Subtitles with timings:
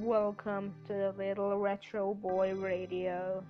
[0.00, 3.42] Welcome to the Little Retro Boy Radio.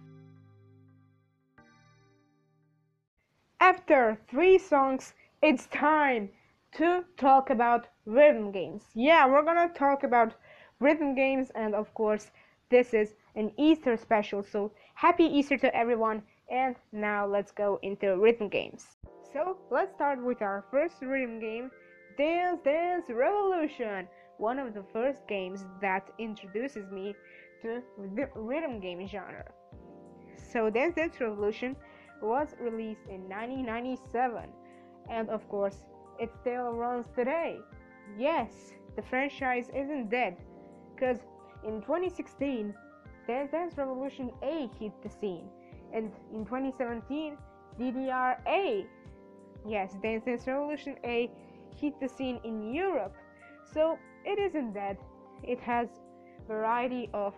[3.59, 6.31] After three songs, it's time
[6.75, 8.85] to talk about rhythm games.
[8.95, 10.35] Yeah, we're gonna talk about
[10.79, 12.31] rhythm games, and of course,
[12.71, 14.45] this is an Easter special.
[14.45, 16.23] So, happy Easter to everyone!
[16.49, 18.99] And now let's go into rhythm games.
[19.33, 21.73] So, let's start with our first rhythm game
[22.17, 24.07] Dance Dance Revolution
[24.39, 27.15] one of the first games that introduces me
[27.63, 27.83] to
[28.15, 29.45] the rhythm game genre.
[30.53, 31.77] So Dance Dance Revolution
[32.23, 34.51] was released in 1997
[35.11, 35.85] and of course
[36.19, 37.59] it still runs today.
[38.19, 40.37] Yes, the franchise isn't dead
[40.95, 41.19] because
[41.65, 42.75] in 2016
[43.27, 45.49] Dance Dance Revolution A hit the scene
[45.93, 47.37] and in 2017
[47.79, 48.87] DDR A
[49.67, 51.31] yes Dance Dance Revolution A
[51.79, 53.15] hit the scene in Europe
[53.73, 54.99] so it isn't dead.
[55.43, 55.89] It has
[56.49, 57.35] variety of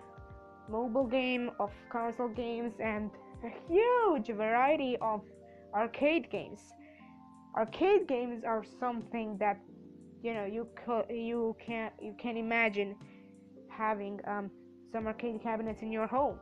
[0.69, 3.11] mobile game, of console games, and
[3.45, 5.22] a huge variety of
[5.75, 6.61] arcade games.
[7.56, 9.61] Arcade games are something that
[10.22, 12.97] you know you could you can you can imagine
[13.69, 14.50] having um,
[14.92, 16.39] some arcade cabinets in your home.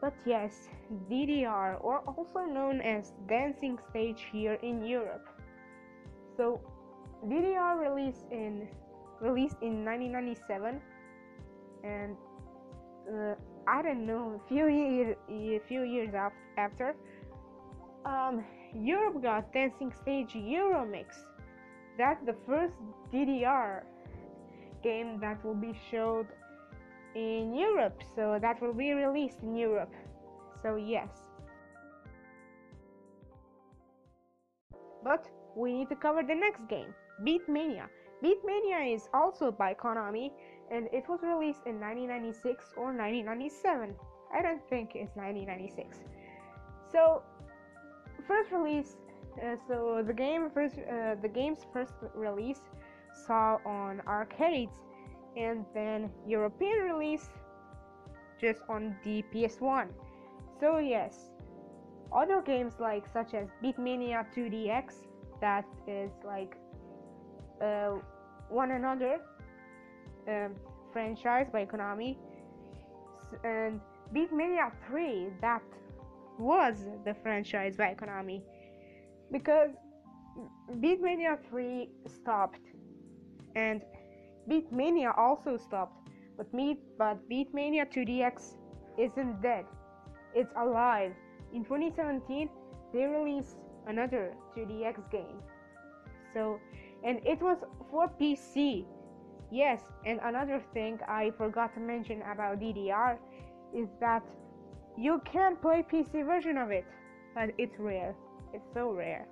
[0.00, 0.68] But yes,
[1.10, 5.26] DDR, or also known as Dancing Stage here in Europe.
[6.36, 6.60] So,
[7.24, 8.68] DDR released in
[9.20, 10.80] released in 1997
[11.84, 12.16] and
[13.08, 13.34] uh,
[13.66, 16.14] I don't know a few years a few years
[16.56, 16.94] after
[18.04, 21.06] um, Europe got Dancing Stage Euromix.
[21.98, 22.74] That's the first
[23.12, 23.82] DDR
[24.82, 26.26] game that will be showed
[27.14, 28.02] in Europe.
[28.14, 29.92] So that will be released in Europe.
[30.62, 31.08] So yes.
[35.02, 37.88] But we need to cover the next game Beatmania
[38.22, 40.30] Beatmania is also by Konami
[40.70, 43.94] and it was released in 1996 or 1997.
[44.34, 45.98] I don't think it's 1996.
[46.90, 47.22] So,
[48.26, 48.96] first release.
[49.36, 52.60] Uh, so the game first, uh, the game's first release
[53.26, 54.72] saw on arcades,
[55.36, 57.28] and then European release
[58.40, 59.88] just on the PS1.
[60.58, 61.30] So yes,
[62.12, 65.04] other games like such as Beatmania 2DX,
[65.40, 66.56] that is like
[67.62, 67.96] uh,
[68.48, 69.18] one another
[70.28, 70.54] um,
[70.92, 72.16] franchise by Konami.
[73.44, 73.80] And
[74.14, 75.62] Beatmania 3 that
[76.38, 78.42] was the franchise by Konami.
[79.32, 79.70] Because
[80.74, 82.60] Beatmania 3 stopped
[83.54, 83.82] and
[84.48, 88.56] Beatmania also stopped but Meat but Beatmania 2DX
[88.98, 89.64] isn't dead.
[90.34, 91.12] It's alive.
[91.52, 92.48] In 2017
[92.92, 95.40] they released another 2DX game.
[96.34, 96.60] So
[97.06, 97.58] and it was
[97.90, 98.84] for PC.
[99.50, 103.16] Yes, and another thing I forgot to mention about DDR
[103.72, 104.24] is that
[104.98, 106.84] you can play PC version of it,
[107.34, 108.14] but it's rare.
[108.52, 109.28] It's so rare.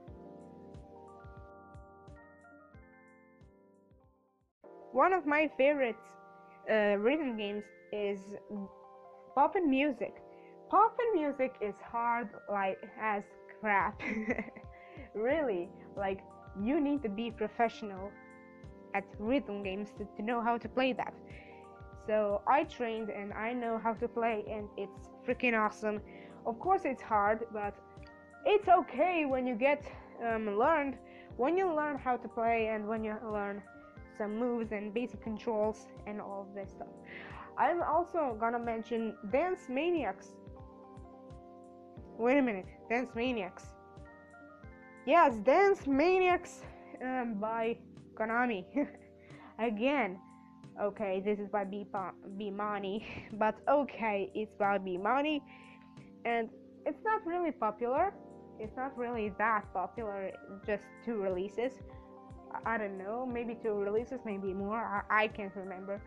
[4.92, 5.96] One of my favorite
[6.70, 8.20] uh, rhythm games is
[9.36, 10.14] Pop'n Music.
[10.70, 13.24] Pop'n Music is hard like as
[13.60, 14.00] crap.
[15.14, 16.20] really, like
[16.62, 18.10] you need to be professional
[18.94, 21.14] at rhythm games to, to know how to play that.
[22.06, 26.00] So I trained and I know how to play, and it's freaking awesome.
[26.46, 27.74] Of course, it's hard, but
[28.44, 29.84] it's okay when you get
[30.26, 30.98] um, learned.
[31.36, 33.62] When you learn how to play, and when you learn
[34.16, 36.94] some moves and basic controls and all of this stuff.
[37.58, 40.34] I'm also gonna mention Dance Maniax.
[42.18, 43.73] Wait a minute, Dance Maniax.
[45.06, 46.62] Yes, Dance Maniax
[47.02, 47.76] um, by
[48.14, 48.64] Konami.
[49.58, 50.18] Again,
[50.80, 53.04] okay, this is by Bemani,
[53.34, 55.42] but okay, it's by Bemani,
[56.24, 56.48] and
[56.86, 58.14] it's not really popular.
[58.58, 60.30] It's not really that popular.
[60.66, 61.72] Just two releases.
[62.54, 65.04] I, I don't know, maybe two releases, maybe more.
[65.10, 66.00] I, I can't remember.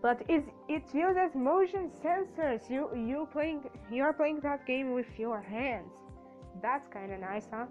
[0.00, 2.70] But it's it uses motion sensors.
[2.70, 5.92] You you playing you are playing that game with your hands.
[6.62, 7.66] That's kind of nice, huh?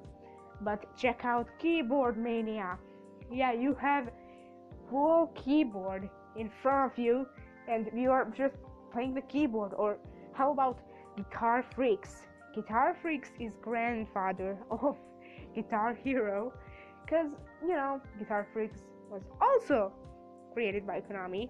[0.62, 2.78] But check out Keyboard Mania.
[3.32, 4.10] Yeah, you have
[4.90, 7.26] full keyboard in front of you
[7.68, 8.56] and you are just
[8.92, 9.98] playing the keyboard or
[10.34, 10.80] how about
[11.18, 12.28] Guitar Freaks?
[12.54, 14.96] Guitar Freaks is grandfather of
[15.54, 16.54] Guitar Hero
[17.10, 17.32] cuz
[17.62, 18.80] you know, Guitar Freaks
[19.10, 19.92] was also
[20.54, 21.50] created by Konami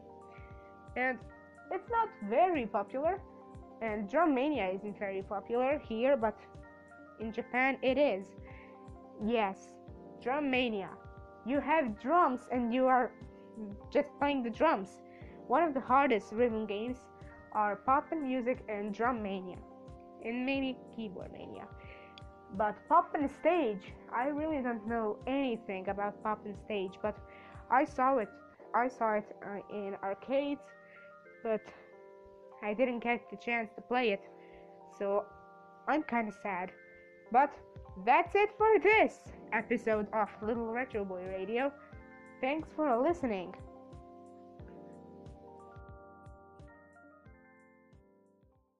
[0.95, 1.17] and
[1.71, 3.19] it's not very popular
[3.81, 6.37] and Drum Mania isn't very popular here but
[7.19, 8.25] in Japan it is
[9.23, 9.69] Yes,
[10.21, 10.89] Drum Mania.
[11.45, 13.11] You have drums and you are
[13.91, 15.01] just playing the drums.
[15.47, 16.97] one of the hardest rhythm games
[17.53, 19.57] are Pop'n Music and Drum Mania,
[20.23, 21.67] and maybe Keyboard Mania.
[22.57, 27.15] But Pop'n Stage, I really don't know anything about Pop'n Stage, but
[27.69, 28.29] I saw it.
[28.73, 30.63] I saw it uh, in arcades,
[31.43, 31.61] but
[32.63, 34.23] I didn't get the chance to play it,
[34.97, 35.25] so
[35.87, 36.71] I'm kind of sad.
[37.31, 37.53] But
[38.03, 39.19] that's it for this
[39.53, 41.71] episode of Little Retro Boy Radio.
[42.41, 43.53] Thanks for listening.